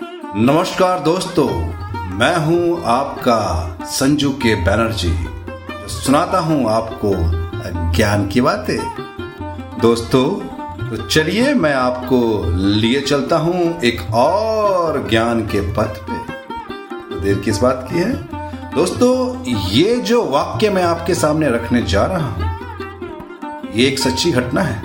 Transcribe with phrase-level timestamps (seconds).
[0.00, 1.48] नमस्कार दोस्तों,
[2.18, 5.12] मैं हूँ आपका संजू के बैनर्जी
[5.88, 7.12] सुनाता हूँ आपको
[7.92, 8.78] ज्ञान की बातें।
[9.80, 10.24] दोस्तों
[10.88, 12.20] तो चलिए मैं आपको
[12.54, 16.18] लिए चलता हूँ एक और ज्ञान के पथ पे।
[17.10, 18.12] तो देर किस बात की है?
[18.74, 24.62] दोस्तों, ये जो वाक्य मैं आपके सामने रखने जा रहा हूँ, ये एक सच्ची घटना
[24.62, 24.82] है।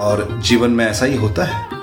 [0.00, 1.77] और जीवन में ऐसा ही होता है।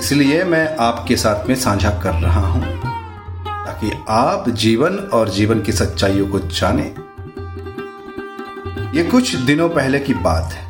[0.00, 2.62] इसलिए मैं आपके साथ में साझा कर रहा हूँ,
[3.44, 6.82] ताकि आप जीवन और जीवन की सच्चाइयों को जाने।
[8.96, 10.68] ये कुछ दिनों पहले की बात है।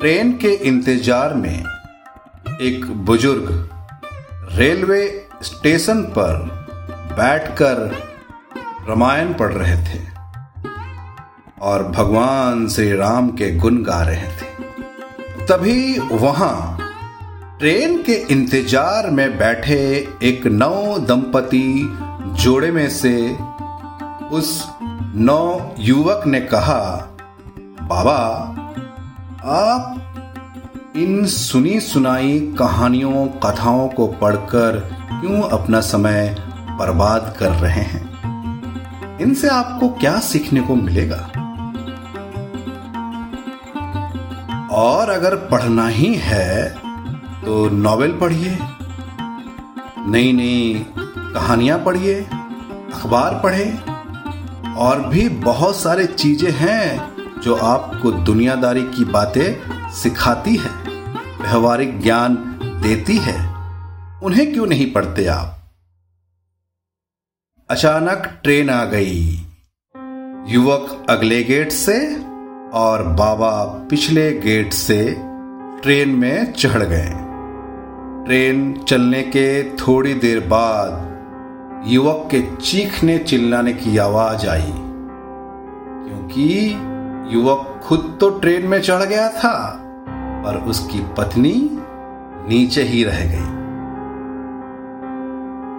[0.00, 1.64] ट्रेन के इंतज़ार में
[2.62, 3.48] एक बुज़ुर्ग
[4.52, 5.02] रेलवे
[5.42, 6.38] स्टेशन पर
[7.12, 7.84] बैठकर
[8.88, 10.04] रामायण पढ़ रहे थे
[11.62, 14.54] और भगवान श्री राम के गुण गा रहे थे।
[15.46, 16.75] तभी वहाँ
[17.58, 21.96] ट्रेन के इंतज़ार में बैठे एक नौ दंपति
[22.42, 23.36] जोड़े में से
[24.32, 24.68] उस
[25.14, 27.08] नौ युवक ने कहा,
[27.82, 28.16] बाबा,
[29.44, 30.02] आप
[30.96, 34.78] इन सुनी सुनाई कहानियों, कथाओं को पढ़कर
[35.20, 36.36] क्यों अपना समय
[36.78, 38.04] बर्बाद कर रहे हैं?
[39.20, 41.30] इनसे आपको क्या सीखने को मिलेगा?
[44.72, 46.85] और अगर पढ़ना ही है
[47.46, 48.58] तो नॉवेल पढ़िए
[50.06, 50.86] नई नई
[51.34, 52.14] कहानियाँ पढ़िए,
[52.94, 53.78] अखबार पढ़े,
[54.76, 60.70] और भी बहुत सारे चीज़ें हैं जो आपको दुनियादारी की बातें सिखाती है,
[61.42, 62.34] व्यवहारिक ज्ञान
[62.82, 63.36] देती है।
[64.22, 65.58] उन्हें क्यों नहीं पढ़ते आप?
[67.70, 69.36] अचानक ट्रेन आ गई।
[70.48, 72.16] युवक अगले गेट से
[72.70, 75.16] और बाबा पिछले गेट से
[75.82, 77.25] ट्रेन में चढ़ गए।
[78.26, 81.16] ट्रेन चलने के थोड़ी देर बाद
[81.86, 84.72] युवक के चीखने चिल्लाने की आवाज़ आई।
[86.08, 86.76] क्योंकि
[87.30, 89.78] युवक खुद तो ट्रेन में चढ़ गया था,
[90.46, 91.70] पर उसकी पत्नी
[92.48, 93.56] नीचे ही रह गई।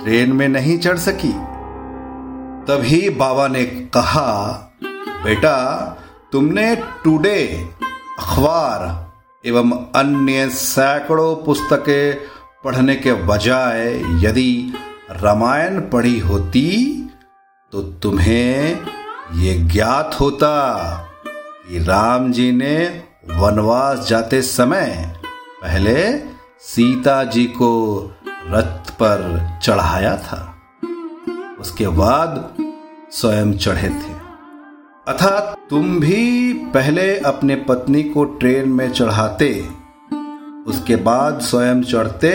[0.03, 1.33] ट्रेन में नहीं चढ़ सकी।
[2.67, 4.53] तभी बाबा ने कहा,
[5.23, 5.77] बेटा,
[6.31, 7.69] तुमने टुडे
[8.19, 9.07] अखबार
[9.45, 14.73] एवं अन्य सैकड़ों पुस्तकें पढ़ने के बजाय यदि
[15.11, 16.93] रामायण पढ़ी होती
[17.71, 18.79] तो तुम्हें
[19.33, 20.67] ये ज्ञात होता
[21.69, 25.19] कि राम जी ने वनवास जाते समय
[25.63, 26.17] पहले
[26.59, 27.71] सीता जी को
[28.47, 30.57] रथ पर चढ़ाया था।
[31.59, 32.55] उसके बाद
[33.11, 34.13] स्वयं चढ़े थे।
[35.07, 39.69] अर्थात तुम भी पहले अपने पत्नी को ट्रेन में चढ़ाते
[40.67, 42.31] उसके बाद स्वयं चढ़ते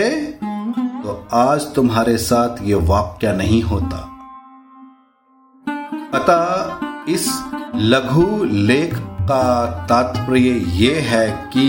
[1.03, 3.97] तो आज तुम्हारे साथ ये वाक्य नहीं होता।
[6.13, 7.27] अतः इस
[7.75, 11.67] लघु लेख का तात्पर्य ये है कि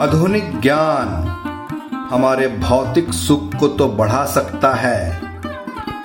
[0.00, 1.08] आधुनिक ज्ञान
[2.12, 5.00] हमारे भौतिक सुख को तो बढ़ा सकता है,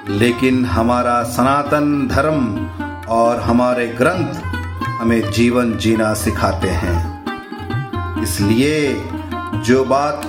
[0.10, 2.56] लेकिन हमारा सनातन धर्म
[3.10, 4.42] और हमारे ग्रंथ
[5.00, 6.98] हमें जीवन जीना सिखाते हैं।
[8.24, 8.80] इसलिए
[9.66, 10.22] जो बात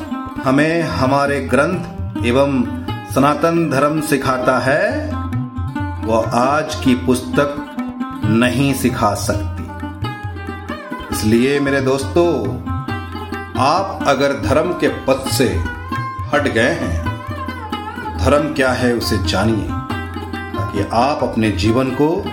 [0.45, 2.63] हमें हमारे ग्रंथ एवं
[3.15, 5.11] सनातन धर्म सिखाता है,
[6.07, 7.57] वह आज की पुस्तक
[8.25, 9.63] नहीं सिखा सकती।
[11.15, 12.59] इसलिए मेरे दोस्तों,
[13.59, 15.49] आप अगर धर्म के पथ से
[16.33, 17.05] हट गए हैं,
[18.19, 19.69] धर्म क्या है उसे जानिए,
[20.55, 22.25] ताकि आप अपने जीवन को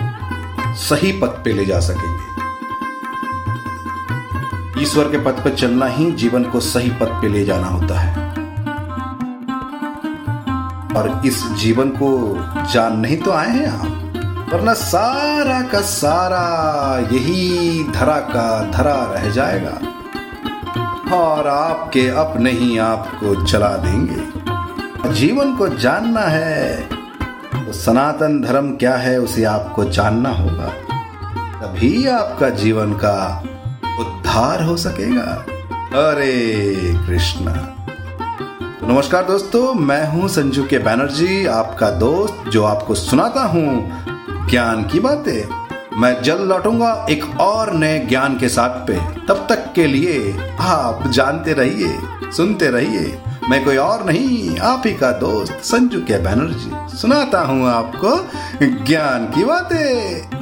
[0.74, 2.45] सही पथ पे ले जा सकेंगे।
[4.78, 8.24] ईश्वर के पथ पर चलना ही जीवन को सही पथ पे ले जाना होता है।
[10.96, 12.10] और इस जीवन को
[12.72, 16.44] जान नहीं तो आए हैं आप। वरना सारा का सारा
[17.12, 19.78] यही धरा का धरा रह जाएगा।
[21.16, 26.80] और आपके अपने ही आपको चला देंगे। जीवन को जानना है
[27.66, 30.68] तो सनातन धर्म क्या है उसे आपको जानना होगा।
[31.60, 33.42] तभी आपका जीवन का
[34.00, 35.44] उद्धार हो सकेगा।
[36.08, 37.52] अरे कृष्णा।
[38.80, 44.82] तो नमस्कार दोस्तों, मैं हूँ संजू के बैनर्जी, आपका दोस्त जो आपको सुनाता हूँ ज्ञान
[44.84, 48.96] की बातें। मैं जल्द लौटूँगा एक और नए ज्ञान के साथ पे।
[49.28, 51.98] तब तक के लिए आप जानते रहिए,
[52.32, 53.18] सुनते रहिए।
[53.50, 58.16] मैं कोई और नहीं, आप ही का दोस्त संजू के बैनर्जी। सुनाता हूँ आपको
[58.84, 60.35] ज्ञान की बातें।